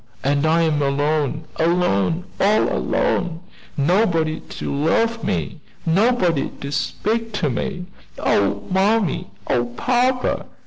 and 0.23 0.47
I 0.47 0.63
am 0.63 0.81
alone! 0.81 1.43
alone! 1.57 2.23
all 2.39 2.75
alone! 2.75 3.39
nobody 3.77 4.39
to 4.39 4.73
love 4.75 5.23
me 5.23 5.61
nobody 5.85 6.49
to 6.61 6.71
speak 6.71 7.33
to 7.33 7.51
me. 7.51 7.85
Oh, 8.17 8.63
mammy! 8.71 9.27
Oh, 9.45 9.65
papa! 9.77 10.45